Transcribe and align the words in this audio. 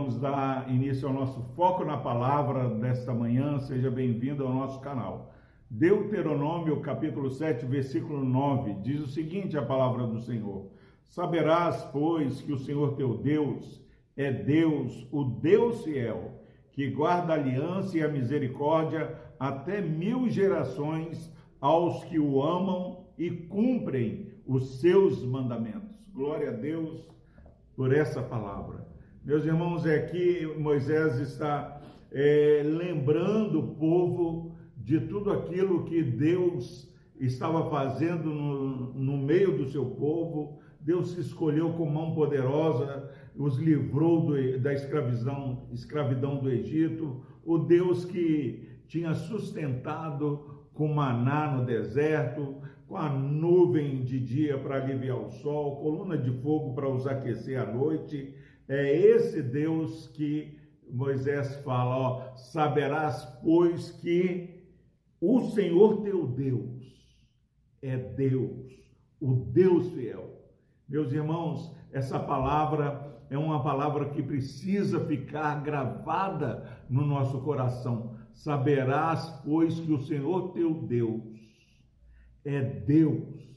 vamos 0.00 0.18
dar 0.18 0.72
início 0.72 1.06
ao 1.06 1.12
nosso 1.12 1.42
foco 1.54 1.84
na 1.84 1.98
palavra 1.98 2.66
desta 2.70 3.12
manhã. 3.12 3.58
Seja 3.58 3.90
bem-vindo 3.90 4.46
ao 4.46 4.54
nosso 4.54 4.80
canal. 4.80 5.30
Deuteronômio, 5.68 6.80
capítulo 6.80 7.30
7, 7.30 7.66
versículo 7.66 8.24
9, 8.24 8.76
diz 8.82 9.02
o 9.02 9.06
seguinte: 9.06 9.58
a 9.58 9.62
palavra 9.62 10.06
do 10.06 10.18
Senhor: 10.20 10.70
Saberás, 11.04 11.84
pois, 11.92 12.40
que 12.40 12.50
o 12.50 12.58
Senhor 12.58 12.96
teu 12.96 13.18
Deus 13.18 13.84
é 14.16 14.32
Deus, 14.32 15.06
o 15.12 15.22
Deus 15.22 15.84
fiel, 15.84 16.40
que 16.72 16.88
guarda 16.88 17.34
a 17.34 17.36
aliança 17.36 17.98
e 17.98 18.02
a 18.02 18.08
misericórdia 18.08 19.14
até 19.38 19.82
mil 19.82 20.30
gerações 20.30 21.30
aos 21.60 22.04
que 22.04 22.18
o 22.18 22.42
amam 22.42 23.04
e 23.18 23.30
cumprem 23.30 24.32
os 24.46 24.80
seus 24.80 25.22
mandamentos. 25.22 25.94
Glória 26.10 26.48
a 26.48 26.54
Deus 26.54 27.06
por 27.76 27.92
essa 27.92 28.22
palavra. 28.22 28.89
Meus 29.22 29.44
irmãos, 29.44 29.84
é 29.84 29.96
aqui 29.96 30.46
Moisés 30.58 31.20
está 31.20 31.78
é, 32.10 32.62
lembrando 32.64 33.60
o 33.60 33.74
povo 33.74 34.56
de 34.74 34.98
tudo 34.98 35.30
aquilo 35.30 35.84
que 35.84 36.02
Deus 36.02 36.90
estava 37.20 37.68
fazendo 37.68 38.30
no, 38.30 38.94
no 38.94 39.18
meio 39.18 39.58
do 39.58 39.70
seu 39.70 39.84
povo. 39.84 40.58
Deus 40.80 41.10
se 41.10 41.20
escolheu 41.20 41.74
com 41.74 41.84
mão 41.84 42.14
poderosa, 42.14 43.10
os 43.36 43.58
livrou 43.58 44.24
do, 44.24 44.58
da 44.58 44.72
escravidão, 44.72 45.68
escravidão 45.70 46.38
do 46.38 46.50
Egito, 46.50 47.22
o 47.44 47.58
Deus 47.58 48.06
que 48.06 48.70
tinha 48.88 49.12
sustentado 49.12 50.64
com 50.72 50.88
maná 50.88 51.58
no 51.58 51.66
deserto, 51.66 52.56
com 52.88 52.96
a 52.96 53.10
nuvem 53.10 54.02
de 54.02 54.18
dia 54.18 54.56
para 54.56 54.76
aliviar 54.76 55.18
o 55.18 55.28
sol, 55.28 55.76
coluna 55.76 56.16
de 56.16 56.30
fogo 56.40 56.74
para 56.74 56.88
os 56.88 57.06
aquecer 57.06 57.60
à 57.60 57.70
noite. 57.70 58.34
É 58.70 58.96
esse 58.96 59.42
Deus 59.42 60.06
que 60.06 60.56
Moisés 60.88 61.56
fala, 61.64 61.96
ó, 61.96 62.36
saberás, 62.36 63.24
pois, 63.42 63.90
que 63.90 64.64
o 65.20 65.40
Senhor 65.50 66.02
teu 66.02 66.24
Deus 66.28 66.80
é 67.82 67.96
Deus, 67.96 68.72
o 69.20 69.34
Deus 69.34 69.92
fiel. 69.92 70.40
Meus 70.88 71.12
irmãos, 71.12 71.76
essa 71.90 72.16
palavra 72.20 73.02
é 73.28 73.36
uma 73.36 73.60
palavra 73.60 74.08
que 74.10 74.22
precisa 74.22 75.04
ficar 75.04 75.64
gravada 75.64 76.80
no 76.88 77.04
nosso 77.04 77.40
coração. 77.40 78.14
Saberás, 78.32 79.28
pois, 79.44 79.80
que 79.80 79.92
o 79.92 80.04
Senhor 80.04 80.52
teu 80.52 80.74
Deus 80.74 81.40
é 82.44 82.62
Deus. 82.62 83.50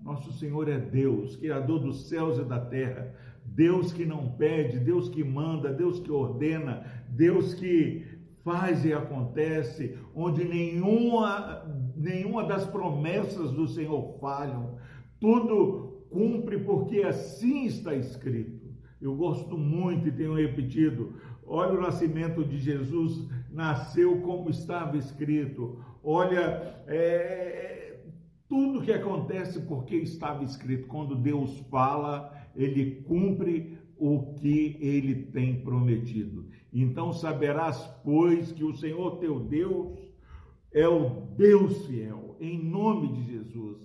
Nosso 0.00 0.32
Senhor 0.34 0.68
é 0.68 0.78
Deus, 0.78 1.34
Criador 1.34 1.80
dos 1.80 2.08
céus 2.08 2.38
e 2.38 2.44
da 2.44 2.60
terra. 2.60 3.12
Deus 3.58 3.92
que 3.92 4.06
não 4.06 4.28
pede, 4.28 4.78
Deus 4.78 5.08
que 5.08 5.24
manda, 5.24 5.72
Deus 5.72 5.98
que 5.98 6.12
ordena, 6.12 6.86
Deus 7.08 7.54
que 7.54 8.06
faz 8.44 8.84
e 8.84 8.92
acontece, 8.92 9.98
onde 10.14 10.44
nenhuma, 10.44 11.64
nenhuma 11.96 12.44
das 12.44 12.64
promessas 12.66 13.50
do 13.50 13.66
Senhor 13.66 14.16
falham. 14.20 14.76
Tudo 15.18 16.06
cumpre 16.08 16.60
porque 16.60 17.02
assim 17.02 17.64
está 17.64 17.96
escrito. 17.96 18.68
Eu 19.00 19.16
gosto 19.16 19.58
muito 19.58 20.06
e 20.06 20.12
tenho 20.12 20.34
repetido. 20.34 21.14
Olha 21.44 21.76
o 21.76 21.82
nascimento 21.82 22.44
de 22.44 22.58
Jesus, 22.58 23.28
nasceu 23.50 24.20
como 24.20 24.50
estava 24.50 24.96
escrito. 24.96 25.84
Olha, 26.04 26.62
é, 26.86 28.02
tudo 28.48 28.82
que 28.82 28.92
acontece 28.92 29.58
porque 29.62 29.96
estava 29.96 30.44
escrito. 30.44 30.86
Quando 30.86 31.16
Deus 31.16 31.58
fala, 31.68 32.37
ele 32.54 33.02
cumpre 33.02 33.78
o 33.96 34.34
que 34.34 34.76
ele 34.80 35.14
tem 35.14 35.60
prometido. 35.60 36.46
Então 36.72 37.12
saberás, 37.12 37.78
pois, 38.04 38.52
que 38.52 38.64
o 38.64 38.76
Senhor 38.76 39.18
teu 39.18 39.40
Deus 39.40 39.98
é 40.72 40.86
o 40.86 41.26
Deus 41.36 41.86
fiel, 41.86 42.36
em 42.40 42.62
nome 42.62 43.12
de 43.12 43.32
Jesus. 43.32 43.78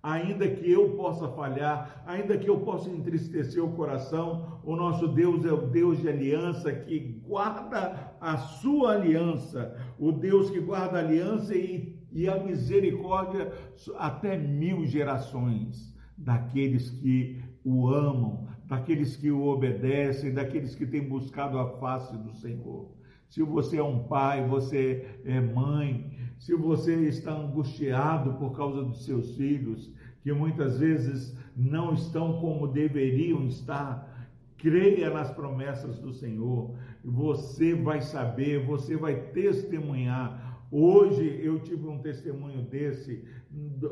Ainda 0.00 0.48
que 0.48 0.70
eu 0.70 0.90
possa 0.90 1.28
falhar, 1.28 2.02
ainda 2.06 2.38
que 2.38 2.48
eu 2.48 2.60
possa 2.60 2.88
entristecer 2.88 3.62
o 3.62 3.72
coração, 3.72 4.60
o 4.64 4.76
nosso 4.76 5.08
Deus 5.08 5.44
é 5.44 5.52
o 5.52 5.66
Deus 5.66 6.00
de 6.00 6.08
aliança 6.08 6.72
que 6.72 7.20
guarda 7.26 8.16
a 8.20 8.36
sua 8.36 8.92
aliança, 8.92 9.76
o 9.98 10.12
Deus 10.12 10.50
que 10.50 10.60
guarda 10.60 10.98
a 10.98 11.00
aliança 11.02 11.54
e 11.54 11.98
e 12.10 12.28
a 12.28 12.42
misericórdia 12.42 13.52
até 13.96 14.36
mil 14.36 14.86
gerações 14.86 15.94
daqueles 16.16 16.90
que 16.90 17.40
o 17.64 17.88
amam, 17.88 18.48
daqueles 18.66 19.16
que 19.16 19.30
o 19.30 19.46
obedecem, 19.46 20.32
daqueles 20.32 20.74
que 20.74 20.86
têm 20.86 21.08
buscado 21.08 21.58
a 21.58 21.70
face 21.78 22.16
do 22.16 22.32
Senhor. 22.34 22.90
Se 23.28 23.42
você 23.42 23.78
é 23.78 23.82
um 23.82 24.04
pai, 24.04 24.46
você 24.46 25.20
é 25.24 25.40
mãe, 25.40 26.10
se 26.38 26.54
você 26.54 26.94
está 27.08 27.32
angustiado 27.32 28.34
por 28.34 28.56
causa 28.56 28.82
dos 28.82 29.04
seus 29.04 29.36
filhos, 29.36 29.92
que 30.20 30.32
muitas 30.32 30.78
vezes 30.78 31.36
não 31.56 31.94
estão 31.94 32.40
como 32.40 32.66
deveriam 32.68 33.46
estar, 33.46 34.28
creia 34.56 35.10
nas 35.10 35.30
promessas 35.30 35.98
do 35.98 36.12
Senhor. 36.12 36.74
Você 37.04 37.74
vai 37.74 38.00
saber, 38.00 38.64
você 38.64 38.96
vai 38.96 39.14
testemunhar 39.30 40.48
Hoje 40.70 41.40
eu 41.42 41.60
tive 41.60 41.86
um 41.86 41.98
testemunho 41.98 42.62
desse, 42.62 43.24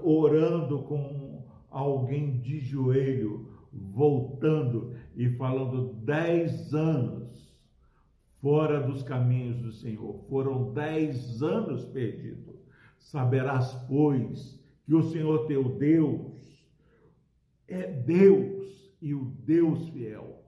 orando 0.03 0.83
com 0.83 1.43
alguém 1.71 2.39
de 2.39 2.61
joelho, 2.61 3.49
voltando 3.81 4.95
e 5.17 5.29
falando 5.31 5.95
dez 6.05 6.75
anos 6.75 7.57
fora 8.41 8.81
dos 8.81 9.03
caminhos 9.03 9.59
do 9.59 9.73
Senhor. 9.73 10.19
Foram 10.29 10.73
dez 10.73 11.43
anos 11.43 11.85
perdidos. 11.85 12.57
Saberás, 12.99 13.73
pois, 13.89 14.61
que 14.85 14.95
o 14.95 15.03
Senhor 15.03 15.47
teu 15.47 15.77
Deus 15.77 16.65
é 17.69 17.91
Deus 17.91 18.95
e 19.01 19.15
o 19.15 19.25
Deus 19.25 19.89
fiel. 19.89 20.45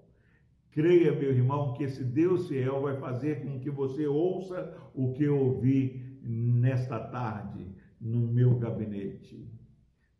Creia, 0.70 1.12
meu 1.12 1.32
irmão, 1.32 1.72
que 1.74 1.84
esse 1.84 2.04
Deus 2.04 2.46
fiel 2.46 2.82
vai 2.82 2.96
fazer 2.96 3.42
com 3.42 3.58
que 3.58 3.70
você 3.70 4.06
ouça 4.06 4.76
o 4.94 5.12
que 5.12 5.24
eu 5.24 5.36
ouvi 5.36 6.18
nesta 6.22 7.00
tarde 7.00 7.66
no 8.00 8.20
meu 8.28 8.58
gabinete. 8.58 9.57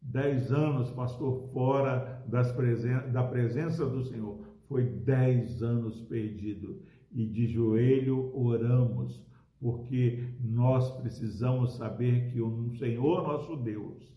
Dez 0.01 0.53
anos, 0.53 0.91
pastor, 0.91 1.49
fora 1.53 2.25
presen 2.57 3.13
da 3.13 3.23
presença 3.23 3.85
do 3.87 4.05
Senhor. 4.05 4.41
Foi 4.63 4.85
dez 4.85 5.63
anos 5.63 6.03
perdido. 6.03 6.83
E 7.11 7.27
de 7.27 7.47
joelho 7.47 8.31
oramos, 8.35 9.27
porque 9.61 10.25
nós 10.41 10.91
precisamos 11.01 11.77
saber 11.77 12.31
que 12.31 12.41
o 12.41 12.71
Senhor 12.73 13.23
nosso 13.23 13.57
Deus 13.57 14.17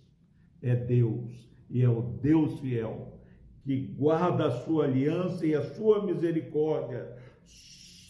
é 0.61 0.75
Deus 0.75 1.49
e 1.69 1.81
é 1.81 1.89
o 1.89 2.01
Deus 2.01 2.59
fiel, 2.59 3.19
que 3.61 3.87
guarda 3.97 4.47
a 4.47 4.51
sua 4.51 4.85
aliança 4.85 5.45
e 5.45 5.55
a 5.55 5.63
sua 5.63 6.05
misericórdia 6.05 7.15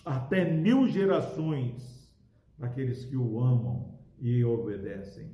até 0.04 0.52
mil 0.52 0.88
gerações 0.88 2.12
daqueles 2.58 3.06
que 3.06 3.16
o 3.16 3.40
amam 3.40 4.00
e 4.20 4.44
obedecem. 4.44 5.32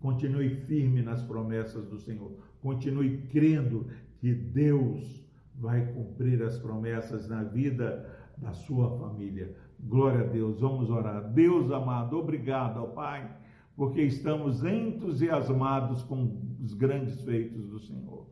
Continue 0.00 0.50
firme 0.50 1.02
nas 1.02 1.22
promessas 1.22 1.86
do 1.86 1.98
Senhor. 1.98 2.32
Continue 2.60 3.18
crendo 3.28 3.86
que 4.18 4.32
Deus 4.32 5.26
vai 5.54 5.92
cumprir 5.92 6.42
as 6.42 6.58
promessas 6.58 7.28
na 7.28 7.42
vida 7.42 8.08
da 8.36 8.52
sua 8.52 8.96
família. 8.98 9.56
Glória 9.80 10.20
a 10.20 10.26
Deus. 10.26 10.60
Vamos 10.60 10.88
orar. 10.88 11.32
Deus 11.32 11.70
amado, 11.72 12.16
obrigado 12.16 12.78
ao 12.78 12.92
Pai, 12.92 13.28
porque 13.76 14.02
estamos 14.02 14.64
entusiasmados 14.64 16.02
com 16.02 16.40
os 16.62 16.74
grandes 16.74 17.20
feitos 17.22 17.68
do 17.68 17.80
Senhor. 17.80 18.26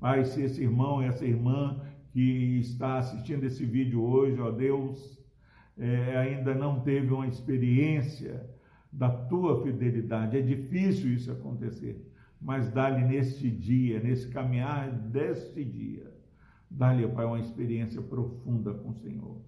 Pai, 0.00 0.24
se 0.24 0.42
esse 0.42 0.62
irmão, 0.62 1.02
essa 1.02 1.24
irmã 1.24 1.80
que 2.12 2.58
está 2.58 2.98
assistindo 2.98 3.44
esse 3.44 3.64
vídeo 3.64 4.02
hoje, 4.02 4.40
ó 4.40 4.50
Deus, 4.50 5.18
é, 5.76 6.16
ainda 6.16 6.54
não 6.54 6.80
teve 6.80 7.12
uma 7.12 7.26
experiência 7.26 8.48
da 8.92 9.10
tua 9.10 9.62
fidelidade. 9.62 10.36
É 10.36 10.40
difícil 10.40 11.12
isso 11.12 11.30
acontecer, 11.30 12.10
mas 12.40 12.70
dá-lhe 12.70 13.04
neste 13.04 13.50
dia, 13.50 14.00
nesse 14.00 14.28
caminhar 14.28 14.90
deste 14.90 15.64
dia, 15.64 16.12
dá-lhe, 16.70 17.06
Pai, 17.08 17.24
uma 17.24 17.40
experiência 17.40 18.00
profunda 18.00 18.72
com 18.74 18.90
o 18.90 18.94
Senhor. 18.94 19.40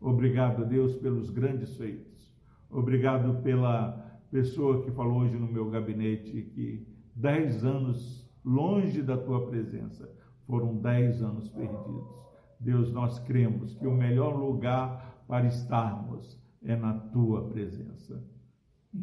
Obrigado, 0.00 0.64
Deus, 0.64 0.96
pelos 0.96 1.30
grandes 1.30 1.76
feitos. 1.76 2.32
Obrigado 2.70 3.42
pela 3.42 4.20
pessoa 4.30 4.82
que 4.82 4.90
falou 4.90 5.20
hoje 5.20 5.36
no 5.36 5.50
meu 5.50 5.70
gabinete 5.70 6.42
que 6.54 6.86
dez 7.14 7.64
anos 7.64 8.28
longe 8.44 9.02
da 9.02 9.16
tua 9.16 9.46
presença 9.46 10.08
foram 10.42 10.76
dez 10.76 11.22
anos 11.22 11.48
perdidos. 11.50 12.24
Deus, 12.58 12.92
nós 12.92 13.18
cremos 13.20 13.74
que 13.74 13.86
o 13.86 13.94
melhor 13.94 14.36
lugar 14.36 15.24
para 15.26 15.46
estarmos 15.46 16.40
é 16.62 16.76
na 16.76 16.94
tua 16.94 17.48
presença. 17.48 18.22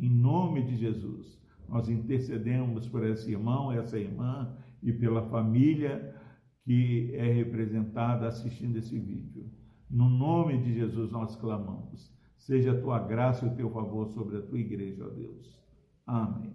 Em 0.01 0.09
nome 0.09 0.63
de 0.63 0.75
Jesus, 0.75 1.41
nós 1.67 1.89
intercedemos 1.89 2.87
por 2.87 3.05
esse 3.05 3.31
irmão, 3.31 3.71
essa 3.71 3.97
irmã 3.97 4.55
e 4.81 4.91
pela 4.91 5.23
família 5.23 6.15
que 6.61 7.13
é 7.15 7.31
representada 7.31 8.27
assistindo 8.27 8.77
esse 8.77 8.97
vídeo. 8.97 9.49
No 9.89 10.09
nome 10.09 10.61
de 10.61 10.73
Jesus 10.73 11.11
nós 11.11 11.35
clamamos. 11.35 12.11
Seja 12.37 12.71
a 12.71 12.81
tua 12.81 12.99
graça 12.99 13.45
e 13.45 13.49
o 13.49 13.55
teu 13.55 13.69
favor 13.69 14.07
sobre 14.09 14.37
a 14.37 14.41
tua 14.41 14.59
igreja, 14.59 15.05
ó 15.05 15.09
Deus. 15.09 15.57
Amém. 16.05 16.53